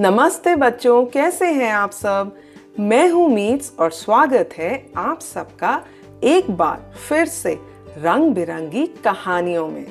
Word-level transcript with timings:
नमस्ते 0.00 0.56
बच्चों, 0.56 1.06
कैसे 1.06 1.46
हैं 1.46 1.72
आप 1.72 1.90
सब? 1.90 2.36
मैं 2.80 3.10
हूँ 3.10 3.28
मीट्स 3.28 3.72
और 3.80 3.90
स्वागत 3.90 4.50
है 4.56 4.90
आप 4.96 5.20
सबका 5.20 5.84
एक 6.24 6.50
बार 6.50 6.92
फिर 7.08 7.26
से 7.26 7.60
रंग 7.98 8.34
बिरंगी 8.34 8.86
कहानियों 8.86 9.68
में। 9.68 9.86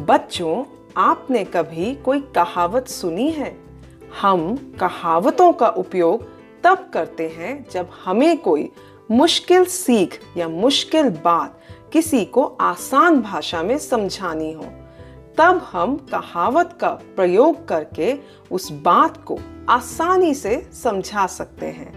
बच्चों, 0.00 0.64
आपने 0.96 1.44
कभी 1.44 1.94
कोई 1.94 2.20
कहावत 2.20 2.88
सुनी 2.88 3.30
है? 3.30 3.56
हम 4.20 4.56
कहावतों 4.80 5.52
का 5.52 5.68
उपयोग 5.68 6.28
तब 6.64 6.90
करते 6.92 7.28
हैं 7.28 7.66
जब 7.70 7.88
हमें 8.04 8.38
कोई 8.38 8.70
मुश्किल 9.10 9.64
सीख 9.64 10.20
या 10.36 10.48
मुश्किल 10.48 11.10
बात 11.10 11.60
किसी 11.92 12.24
को 12.24 12.44
आसान 12.44 13.20
भाषा 13.20 13.62
में 13.62 13.78
समझानी 13.78 14.52
हो। 14.52 14.66
तब 15.38 15.68
हम 15.72 15.96
कहावत 15.96 16.78
का 16.80 16.88
प्रयोग 16.88 17.68
करके 17.68 18.14
उस 18.50 18.72
बात 18.72 19.16
को 19.24 19.38
आसानी 19.68 20.34
से 20.34 20.68
समझा 20.72 21.26
सकते 21.26 21.66
हैं। 21.66 21.92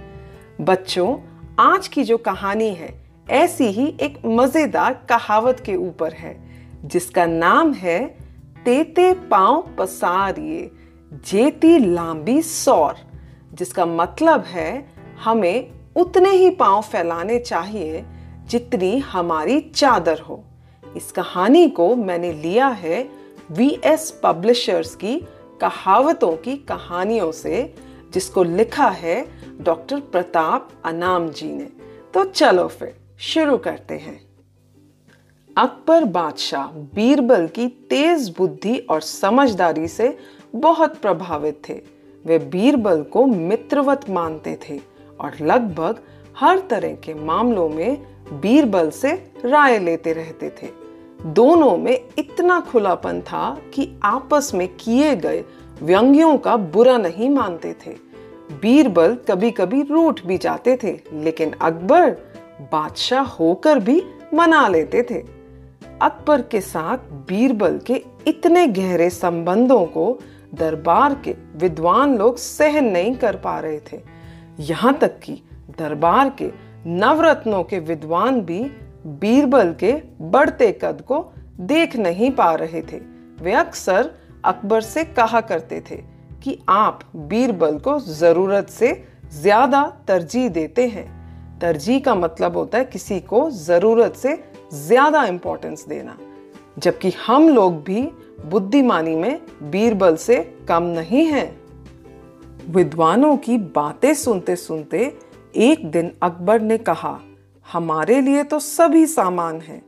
बच्चों, 0.62 1.18
आज 1.60 1.88
की 1.88 2.04
जो 2.04 2.18
कहानी 2.18 2.70
है, 2.70 2.94
ऐसी 3.30 3.66
ही 3.66 3.98
एक 4.02 4.18
मज़ेदार 4.26 4.94
कहावत 5.10 5.60
के 5.60 5.76
ऊपर 5.76 6.14
है, 6.14 6.36
जिसका 6.86 7.26
नाम 7.26 7.74
है, 7.74 8.08
तेते 8.66 9.14
पाँव 9.14 9.62
पसारिए, 9.78 10.72
जेती 11.14 11.78
लांबी 11.80 12.42
सौर 12.42 12.96
जिसका 13.54 13.86
मतलब 13.86 14.44
है, 14.44 14.92
हमें 15.24 15.72
उतने 15.96 16.30
ही 16.30 16.50
पाँव 16.50 16.82
फैलाने 16.82 17.40
चाहिए 17.40 18.06
जितनी 18.46 18.98
हमारी 18.98 19.60
चादर 19.62 20.20
हो। 20.20 20.44
इस 20.96 21.12
कहानी 21.12 21.68
को 21.70 21.96
मैंने 21.96 22.34
लिया 22.34 22.68
है 22.68 23.19
वी 23.52 23.80
एस 23.84 24.22
पब्लिशर्स 24.24 24.96
की 24.96 25.20
कहावतों 25.62 26.38
की 26.38 26.58
कहानियों 26.58 27.32
से, 27.32 27.74
जिसको 28.14 28.44
लिखा 28.44 28.90
है 28.90 29.28
डॉक्टर 29.62 30.00
प्रताप 30.00 30.70
अनाम 30.86 31.30
जी 31.30 31.52
ने। 31.52 31.68
तो 32.14 32.24
चलो 32.24 32.68
फिर, 32.68 32.96
शुरू 33.20 33.58
करते 33.58 33.94
हैं। 33.94 34.30
अकबर 35.58 36.04
बादशाह 36.04 36.68
बीरबल 36.68 37.48
की 37.48 37.68
तेज 37.68 38.36
बुद्धि 38.38 38.78
और 38.78 39.02
समझदारी 39.02 39.88
से 39.88 40.18
बहुत 40.56 40.98
प्रभावित 40.98 41.62
थे। 41.70 41.82
वे 42.26 42.40
बीरबल 42.40 43.04
को 43.04 43.26
मित्रवत 43.26 44.10
मानते 44.10 44.60
थे 44.70 44.80
और 45.20 45.32
लगभग 45.42 46.00
हर 46.38 46.60
तरह 46.60 46.96
के 46.96 47.14
मामलों 47.14 47.70
में 47.70 48.02
बीरबल 48.42 48.90
से 48.90 49.12
राय 49.46 49.80
लेते 49.80 50.14
रहते 50.14 50.50
थे। 50.50 50.79
दोनों 51.26 51.78
में 51.78 52.00
इतना 52.18 52.60
खुलापन 52.60 53.22
था 53.22 53.58
कि 53.74 54.00
आपस 54.04 54.52
में 54.54 54.68
किए 54.76 55.16
गए 55.16 55.44
व्यंग्यों 55.82 56.38
का 56.38 56.56
बुरा 56.58 56.98
नहीं 56.98 57.30
मानते 57.30 57.76
थे। 57.86 57.92
बीरबल 58.62 59.16
कभी 59.16 59.52
कभी 59.52 59.82
रूठ 59.82 60.22
भी 60.26 60.38
जाते 60.38 60.78
थे, 60.84 61.00
लेकिन 61.14 61.52
अकबर 61.52 62.12
बादशाह 62.72 63.24
होकर 63.24 63.80
भी 63.80 64.02
मना 64.34 64.68
लेते 64.68 65.04
थे। 65.04 65.24
अकबर 66.02 66.42
के 66.42 66.62
साथ 66.62 66.98
बीरबल 66.98 67.78
के 67.78 68.04
इतने 68.28 68.68
गहरे 68.68 69.10
संबंधों 69.10 69.86
को 69.86 70.20
दरबार 70.56 71.22
के 71.24 71.36
विद्वान 71.56 72.18
लोग 72.18 72.38
सहन 72.38 72.86
नहीं 72.86 73.16
कर 73.16 73.36
पा 73.36 73.60
रहे 73.60 73.80
थे। 73.80 74.00
यहाँ 74.60 74.98
तक 74.98 75.20
कि 75.20 75.42
दरबार 75.80 76.30
के 76.30 76.52
नवरत्नों 76.88 77.64
के 77.64 77.80
विद्वान 77.80 78.42
भी 78.42 78.72
बीरबल 79.06 79.74
के 79.80 79.92
बढ़ते 80.24 80.72
कद 80.82 81.02
को 81.02 81.22
देख 81.62 81.96
नहीं 81.96 82.32
पा 82.32 82.54
रहे 82.56 82.82
थे। 82.84 82.98
वे 83.42 83.54
अक्सर 83.56 84.12
अकबर 84.46 84.82
से 84.82 85.04
कहा 85.06 85.42
करते 85.42 85.80
थे 85.82 85.96
कि 86.44 86.58
आप 86.70 87.00
बीरबल 87.16 87.78
को 87.78 88.00
ज़रूरत 88.00 88.70
से 88.70 88.94
ज़्यादा 89.34 89.84
तरजीह 90.08 90.50
देते 90.50 90.88
हैं। 90.88 91.08
तरजीह 91.60 92.00
का 92.00 92.16
मतलब 92.16 92.58
होता 92.58 92.78
है 92.78 92.86
किसी 92.86 93.20
को 93.22 93.50
ज़रूरत 93.52 94.16
से 94.16 94.38
ज़्यादा 94.76 95.24
इंपॉर्टेंस 95.26 95.86
देना, 95.88 96.18
जबकि 96.78 97.12
हम 97.28 97.50
लोग 97.50 97.82
भी 97.84 98.02
बुद्धिमानी 98.46 99.16
में 99.16 99.40
बीरबल 99.64 100.16
से 100.18 100.38
कम 100.68 100.84
नहीं 100.84 101.26
हैं। 101.26 101.50
विद्वानों 102.70 103.36
की 103.38 103.58
बातें 103.58 104.14
सुनते 104.16 104.56
सुनते 104.56 105.14
एक 105.58 105.90
दिन 105.92 106.12
अकबर 106.24 106.62
ने 106.62 106.78
कहा 106.80 107.20
हमारे 107.74 108.22
लिए 108.22 108.44
तो 108.44 108.60
सभी 108.60 109.06
सामान 109.06 109.60
है। 109.62 109.82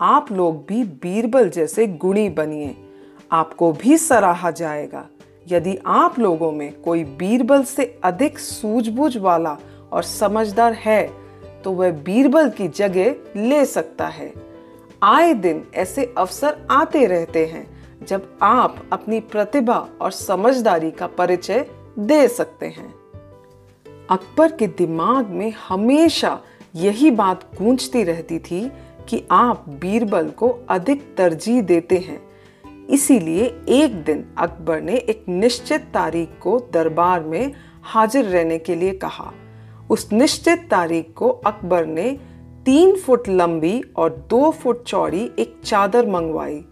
आप 0.00 0.32
लोग 0.32 0.56
भी 0.66 0.82
बीरबल 0.84 1.48
जैसे 1.48 1.86
गुणी 1.86 2.28
बनिए। 2.28 2.76
आपको 3.32 3.72
भी 3.72 3.98
सराहा 3.98 4.50
जाएगा। 4.50 5.06
यदि 5.48 5.76
आप 5.86 6.18
लोगों 6.18 6.50
में 6.52 6.80
कोई 6.80 7.04
बीरबल 7.04 7.62
से 7.62 7.84
अधिक 8.04 8.38
सूझबूझ 8.38 9.16
वाला 9.16 9.56
और 9.92 10.02
समझदार 10.02 10.72
है 10.72 11.02
तो 11.64 11.72
वह 11.72 11.92
बीरबल 11.92 12.50
की 12.50 12.68
जगह 12.68 13.14
ले 13.36 13.64
सकता 13.66 14.06
है। 14.06 14.32
आए 15.02 15.34
दिन 15.34 15.64
ऐसे 15.74 16.14
अवसर 16.18 16.66
आते 16.70 17.06
रहते 17.06 17.46
हैं, 17.46 17.66
जब 18.06 18.38
आप 18.42 18.76
अपनी 18.92 19.20
प्रतिभा 19.20 19.88
और 20.00 20.10
समझदारी 20.10 20.90
का 20.90 21.06
परिचय 21.06 21.66
दे 21.98 22.26
सकते 22.28 22.66
हैं। 22.66 22.94
अकबर 24.10 24.52
के 24.52 24.66
दिमाग 24.66 25.26
में 25.26 25.52
हमेशा 25.68 26.38
यही 26.74 27.10
बात 27.10 27.50
गूंजती 27.58 28.04
रहती 28.04 28.38
थी 28.38 28.72
कि 29.08 29.24
आप 29.30 29.68
बीरबल 29.68 30.30
को 30.30 30.48
अधिक 30.68 31.14
तरजीह 31.16 31.62
देते 31.62 31.98
हैं। 31.98 32.22
इसीलिए 32.86 33.44
एक 33.68 34.04
दिन 34.04 34.24
अकबर 34.38 34.80
ने 34.80 34.96
एक 34.96 35.24
निश्चित 35.28 35.80
तारीख 35.80 36.28
को 36.40 36.58
दरबार 36.72 37.22
में 37.24 37.52
हाजिर 37.82 38.24
रहने 38.24 38.58
के 38.58 38.74
लिए 38.74 38.92
कहा। 38.94 39.32
उस 39.90 40.12
निश्चित 40.12 40.68
तारीख 40.70 41.12
को 41.16 41.28
अकबर 41.28 41.86
ने 41.86 42.20
तीन 42.64 42.96
फुट 42.96 43.28
लंबी 43.28 43.82
और 43.96 44.26
दो 44.30 44.50
फुट 44.50 44.84
चौड़ी 44.84 45.30
एक 45.38 45.60
चादर 45.64 46.06
मंगवाई। 46.06 46.64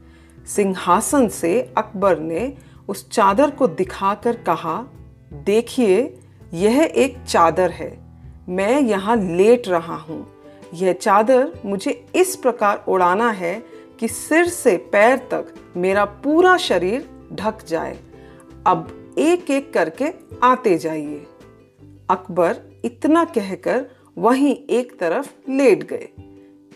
सिंहासन 0.47 1.28
से 1.28 1.72
अकबर 1.77 2.19
ने 2.19 2.56
उस 2.88 3.11
चादर 3.11 3.50
को 3.50 3.67
दिखाकर 3.67 4.37
कहा, 4.37 4.87
देखिए, 5.32 6.19
यह 6.55 6.93
एक 6.97 7.17
चादर 7.28 7.71
है। 7.71 8.09
मैं 8.50 8.81
यहाँ 8.81 9.16
लेट 9.16 9.69
रहा 9.69 9.97
हूँ। 9.97 10.27
यह 10.75 10.93
चादर 10.93 11.53
मुझे 11.65 12.06
इस 12.15 12.37
प्रकार 12.37 12.84
उड़ाना 12.88 13.31
है 13.31 13.62
कि 13.99 14.09
सिर 14.09 14.49
से 14.49 14.77
पैर 14.77 15.16
तक 15.16 15.55
मेरा 15.77 16.05
पूरा 16.05 16.56
शरीर 16.56 17.09
ढक 17.33 17.65
जाए। 17.66 17.99
अब 18.66 19.15
एक 19.19 19.50
एक 19.50 19.72
करके 19.72 20.12
आते 20.43 20.78
जाइए। 20.78 21.27
अकबर 22.11 22.56
इतना 22.84 23.25
कहकर 23.25 23.87
वहीं 24.19 24.56
एक 24.71 24.99
तरफ़ 24.99 25.50
लेट 25.50 25.82
गए। 25.82 26.09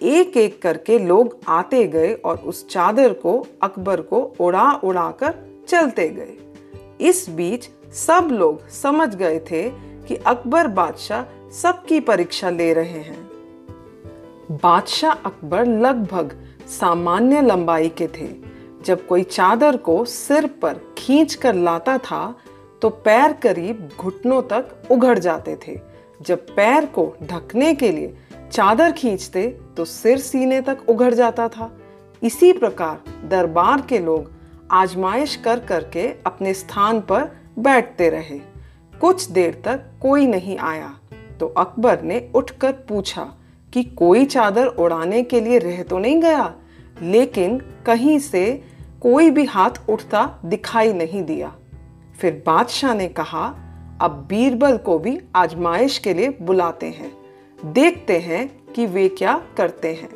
एक 0.03 0.37
एक 0.37 0.63
करके 0.63 0.99
लोग 0.99 1.39
आते 1.49 1.87
गए 1.87 2.15
और 2.15 2.37
उस 2.37 2.69
चादर 2.69 3.13
को, 3.13 3.47
अकबर 3.63 4.01
को 4.01 4.35
उड़ा 4.41 4.73
उड़ा 4.85 5.11
कर 5.11 5.35
चलते 5.69 6.09
गए। 6.09 6.37
इस 7.01 7.31
बीच 7.31 7.69
सब 7.95 8.29
लोग 8.33 8.69
समझ 8.69 9.15
गए 9.15 9.39
थे 9.39 9.71
कि 10.09 10.17
अकबर 10.17 10.67
बादशाह 10.67 11.44
सबकी 11.55 11.99
परीक्षा 12.01 12.51
ले 12.51 12.73
रहे 12.75 13.01
हैं। 13.01 13.19
बादशाह 14.53 15.13
अकबर 15.13 15.67
लगभग 15.67 16.33
सामान्य 16.71 17.41
लंबाई 17.43 17.89
के 17.89 18.07
थे। 18.09 18.29
जब 18.85 19.07
कोई 19.07 19.23
चादर 19.23 19.77
को 19.77 20.05
सिर 20.05 20.47
पर 20.63 20.81
खींच 20.99 21.35
कर 21.35 21.55
लाता 21.55 21.97
था 21.99 22.35
तो 22.83 22.89
पैर 23.05 23.33
करीब 23.33 23.89
घुटनों 24.01 24.41
तक 24.43 24.89
उघड़ 24.91 25.19
जाते 25.19 25.57
थे। 25.67 25.79
जब 26.21 26.47
पैर 26.57 26.85
को 26.87 27.07
ढकने 27.23 27.75
के 27.75 27.91
लिए 27.93 28.17
चादर 28.53 28.93
खींचते 28.93 29.47
तो 29.77 29.85
सिर 29.85 30.19
सीने 30.19 30.61
तक 30.61 30.79
उघड़ 30.89 31.13
जाता 31.15 31.49
था। 31.49 31.71
इसी 32.23 32.53
प्रकार 32.53 33.29
दरबार 33.29 33.81
के 33.81 33.99
लोग 33.99 34.31
आजमाइश 34.73 35.37
कर 35.37 35.61
करके 35.61 36.09
अपने 36.27 36.55
स्थान 36.55 37.01
पर 37.01 37.31
बैठते 37.59 38.11
रहे। 38.11 38.41
कुछ 39.01 39.25
देर 39.29 39.63
तक 39.65 39.85
कोई 40.03 40.27
नहीं 40.27 40.59
आया। 40.59 40.93
तो 41.41 41.47
अकबर 41.47 42.03
ने 42.03 42.31
उठकर 42.35 42.73
पूछा 42.73 43.35
कि 43.73 43.83
कोई 43.83 44.25
चादर 44.25 44.67
उड़ाने 44.67 45.23
के 45.23 45.41
लिए 45.41 45.59
रह 45.59 45.83
तो 45.83 45.99
नहीं 45.99 46.21
गया? 46.21 46.55
लेकिन 47.03 47.59
कहीं 47.59 48.19
से 48.19 48.63
कोई 49.03 49.31
भी 49.31 49.45
हाथ 49.45 49.71
उठता 49.89 50.39
दिखाई 50.45 50.93
नहीं 50.93 51.23
दिया। 51.23 51.55
फिर 52.21 52.43
बादशाह 52.47 52.95
ने 52.95 53.09
कहा, 53.09 53.47
अब 54.01 54.27
बीरबल 54.29 54.77
को 54.77 54.99
भी 54.99 55.21
आजमाइश 55.37 55.99
के 55.99 56.15
लिए 56.15 56.29
बुलाते 56.43 56.87
हैं। 56.87 57.13
देखते 57.73 58.19
हैं 58.19 58.73
कि 58.73 58.87
वे 58.87 59.09
क्या 59.09 59.43
करते 59.57 59.89
हैं। 59.89 60.11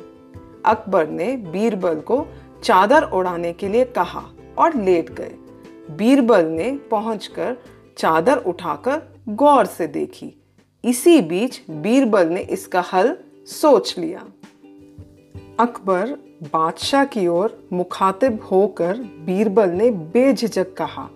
अकबर 0.67 1.09
ने 1.09 1.37
बीरबल 1.37 2.01
को 2.01 2.27
चादर 2.63 3.03
उड़ाने 3.03 3.53
के 3.53 3.69
लिए 3.69 3.85
कहा 3.85 4.23
और 4.59 4.75
लेट 4.75 5.11
गए। 5.11 5.35
बीरबल 5.91 6.45
ने 6.45 6.79
पहुंचकर 6.91 7.57
चादर 7.97 8.37
उठाकर 8.37 9.03
गौर 9.29 9.65
से 9.65 9.87
देखी। 9.87 10.35
इसी 10.85 11.21
बीच 11.21 11.61
बीरबल 11.71 12.29
ने 12.29 12.41
इसका 12.41 12.81
हल 12.93 13.17
सोच 13.47 13.95
लिया। 13.99 14.25
अकबर 15.61 16.11
बादशाह 16.43 17.05
की 17.05 17.27
ओर 17.27 17.69
मुखातिब 17.73 18.39
होकर 18.43 18.99
बीरबल 18.99 19.71
ने 19.71 19.91
बेझिझक 19.91 20.73
कहा, 20.75 21.09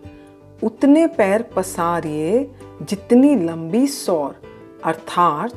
उतने 0.63 1.07
पैर 1.07 1.43
पसारिए 1.43 2.51
जितनी 2.83 3.35
लंबी 3.37 3.87
सौर। 3.87 4.41
अर्थात 4.85 5.53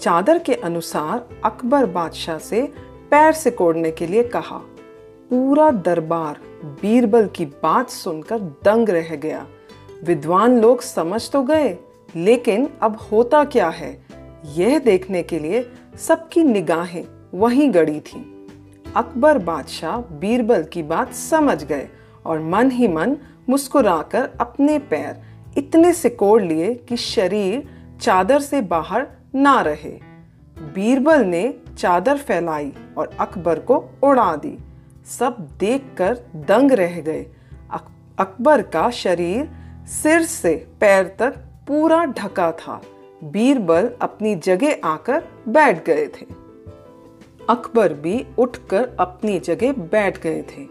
चादर 0.00 0.38
के 0.38 0.54
अनुसार 0.54 1.28
अकबर 1.44 1.86
बादशाह 1.86 2.38
से 2.38 2.62
पैर 3.10 3.32
सिकोड़ने 3.32 3.90
के 3.90 4.06
लिए 4.06 4.22
कहा। 4.22 4.58
पूरा 5.30 5.70
दरबार 5.70 6.40
बीरबल 6.82 7.26
की 7.26 7.46
बात 7.46 7.90
सुनकर 7.90 8.38
दंग 8.64 8.88
रह 8.88 9.14
गया। 9.16 9.46
विद्वान 10.04 10.60
लोग 10.60 10.80
समझ 10.80 11.30
तो 11.30 11.42
गए। 11.42 11.76
लेकिन 12.16 12.68
अब 12.82 12.96
होता 13.12 13.44
क्या 13.44 13.68
है? 13.68 14.06
यह 14.44 14.78
देखने 14.78 15.22
के 15.22 15.38
लिए 15.38 15.70
सबकी 15.98 16.44
निगाहें 16.44 17.04
वहीं 17.34 17.74
गड़ी 17.74 18.00
थीं। 18.00 18.24
अकबर 18.96 19.38
बादशाह 19.38 19.96
बीरबल 19.96 20.64
की 20.64 20.82
बात 20.82 21.12
समझ 21.12 21.64
गए 21.64 21.88
और 22.26 22.40
मन 22.40 22.70
ही 22.70 22.88
मन 22.88 23.16
मुस्कुराकर 23.48 24.30
अपने 24.40 24.78
पैर 24.78 25.22
इतने 25.58 25.92
सिकोड़ 25.92 26.42
लिए 26.42 26.74
कि 26.74 26.96
शरीर 26.96 27.68
चादर 28.00 28.40
से 28.40 28.60
बाहर 28.60 29.06
ना 29.34 29.60
रहे। 29.60 29.98
बीरबल 30.58 31.24
ने 31.24 31.54
चादर 31.78 32.16
फैलाई 32.16 32.72
और 32.98 33.10
अकबर 33.20 33.58
को 33.58 33.90
उड़ा 34.02 34.36
दी। 34.36 34.58
सब 35.18 35.48
देखकर 35.60 36.18
दंग 36.36 36.72
रह 36.72 37.00
गए। 37.00 37.26
अकबर 38.18 38.62
का 38.62 38.90
शरीर 38.90 39.50
सिर 39.86 40.22
से 40.22 40.68
पैर 40.80 41.16
तक 41.18 41.45
पूरा 41.68 42.04
ढका 42.04 42.52
था। 42.52 42.82
बीरबल 43.24 43.90
अपनी 44.00 44.34
जगह 44.34 44.76
आकर 44.84 45.24
बैठ 45.48 45.84
गए 45.84 46.06
थे। 46.06 46.26
अकबर 47.50 47.92
भी 47.92 48.26
उठकर 48.38 48.96
अपनी 49.00 49.38
जगह 49.38 49.72
बैठ 49.72 50.20
गए 50.20 50.42
थे। 50.42 50.62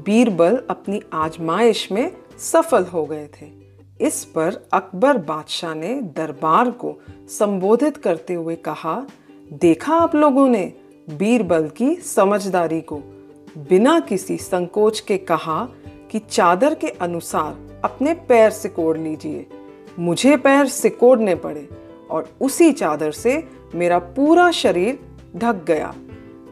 बीरबल 0.00 0.62
अपनी 0.70 1.02
आजमाइश 1.12 1.92
में 1.92 2.16
सफल 2.38 2.84
हो 2.84 3.04
गए 3.04 3.26
थे। 3.26 3.46
इस 4.00 4.24
पर 4.24 4.68
अकबर 4.72 5.18
बादशाह 5.18 5.74
ने 5.74 6.02
दरबार 6.02 6.70
को 6.70 6.96
संबोधित 7.28 7.96
करते 7.96 8.34
हुए 8.34 8.56
कहा, 8.56 9.06
देखा 9.52 9.94
आप 9.94 10.14
लोगों 10.14 10.48
ने 10.48 10.72
बीरबल 11.10 11.68
की 11.68 11.94
समझदारी 11.94 12.80
को? 12.80 12.96
बिना 13.58 14.00
किसी 14.00 14.36
संकोच 14.36 15.00
के 15.00 15.18
कहा 15.18 15.68
कि 16.10 16.18
चादर 16.18 16.74
के 16.74 16.88
अनुसार 16.88 17.80
अपने 17.84 18.14
पैर 18.14 18.50
सिकोड़ 18.50 18.98
लीजिए। 18.98 19.46
मुझे 19.98 20.36
पैर 20.36 20.66
सिकोड़ने 20.66 21.34
पड़े 21.34 21.68
और 22.10 22.28
उसी 22.40 22.72
चादर 22.72 23.10
से 23.10 23.48
मेरा 23.74 23.98
पूरा 23.98 24.50
शरीर 24.50 24.98
ढक 25.36 25.64
गया। 25.66 25.94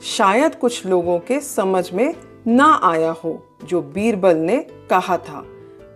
शायद 0.03 0.55
कुछ 0.55 0.87
लोगों 0.87 1.19
के 1.19 1.41
समझ 1.41 1.93
में 1.93 2.15
ना 2.47 2.81
आया 2.83 3.11
हो, 3.11 3.47
जो 3.65 3.83
बीरबल 3.83 4.37
ने 4.37 4.57
कहा 4.91 5.17
था, 5.17 5.45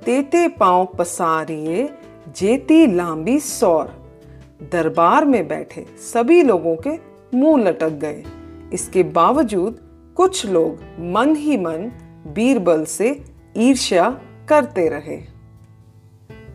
तेते 0.04 0.48
पाँव 0.48 0.86
पसारिए, 0.98 1.88
जेती 2.36 2.86
लांबी 2.86 3.40
सौर। 3.40 3.86
दरबार 4.72 5.24
में 5.24 5.48
बैठे 5.48 5.86
सभी 5.98 6.42
लोगों 6.42 6.76
के 6.76 6.90
मुँह 7.36 7.64
लटक 7.64 7.90
गए। 7.90 8.24
इसके 8.72 9.02
बावजूद 9.02 9.78
कुछ 10.16 10.46
लोग 10.46 10.78
मन 11.00 11.36
ही 11.36 11.56
मन 11.56 11.92
बीरबल 12.26 12.84
से 12.84 13.24
ईर्ष्या 13.56 14.20
करते 14.48 14.88
रहे। 14.88 15.38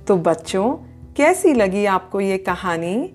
तो 0.07 0.17
बच्चों, 0.17 0.75
कैसी 1.15 1.53
लगी 1.53 1.85
आपको 1.85 2.21
ये 2.21 2.37
कहानी? 2.37 3.13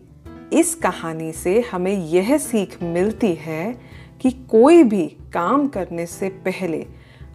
इस 0.52 0.74
कहानी 0.74 1.32
से 1.32 1.60
हमें 1.60 1.92
यह 1.92 2.38
सीख 2.38 2.82
मिलती 2.82 3.34
है 3.34 3.80
कि 4.20 4.30
कोई 4.30 4.82
भी 4.82 5.06
काम 5.06 5.68
करने 5.68 6.06
से 6.06 6.28
पहले 6.28 6.86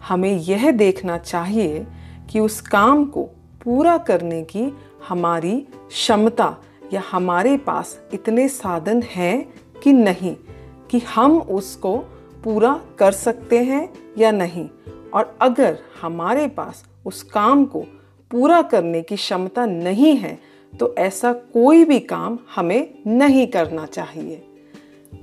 हमें 0.08 0.36
यह 0.36 0.70
देखना 0.70 1.18
चाहिए 1.18 1.86
कि 2.30 2.40
उस 2.40 2.60
काम 2.60 3.04
को 3.04 3.22
पूरा 3.64 3.98
करने 3.98 4.42
की 4.42 4.78
हमारी 5.08 5.68
क्षमता 5.88 6.56
या 6.92 7.02
हमारे 7.10 7.56
पास 7.56 8.00
इतने 8.14 8.48
साधन 8.48 9.02
हैं 9.02 9.54
कि 9.82 9.92
नहीं, 9.92 10.36
कि 10.90 10.98
हम 10.98 11.38
उसको 11.38 11.98
पूरा 12.44 12.80
कर 12.98 13.12
सकते 13.12 13.58
हैं 13.58 13.92
या 14.18 14.30
नहीं। 14.30 14.68
और 15.14 15.38
अगर 15.40 15.78
हमारे 16.02 16.48
पास 16.48 16.84
उस 17.06 17.22
काम 17.22 17.64
को 17.64 17.84
पूरा 18.34 18.62
करने 18.62 19.02
की 19.02 19.16
क्षमता 19.16 19.66
नहीं 19.66 20.16
है 20.16 20.38
तो 20.72 20.94
ऐसा 20.98 21.32
कोई 21.32 21.84
भी 21.84 21.98
काम 22.00 22.38
हमें 22.54 22.94
नहीं 23.06 23.46
करना 23.46 23.84
चाहिए। 23.86 24.42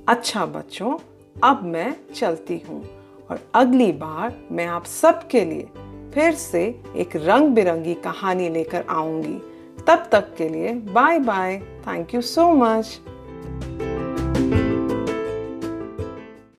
अच्छा 0.08 0.46
बच्चों, 0.46 0.96
अब 1.44 1.62
मैं 1.64 1.94
चलती 2.14 2.62
हूँ 2.68 2.82
और 3.30 3.40
अगली 3.54 3.90
बार 3.92 4.34
मैं 4.52 4.66
आप 4.66 4.84
सबके 4.84 5.44
लिए 5.44 5.68
फिर 6.14 6.34
से 6.34 6.64
एक 6.96 7.16
रंग 7.16 7.48
बिरंगी 7.48 7.94
कहानी 7.94 8.48
लेकर 8.48 8.84
आऊँगी। 8.88 9.38
तब 9.86 10.08
तक 10.12 10.34
के 10.38 10.48
लिए 10.48 10.72
bye 10.72 11.18
bye 11.18 11.58
thank 11.88 12.14
you 12.14 12.20
so 12.20 12.52
much 12.54 13.00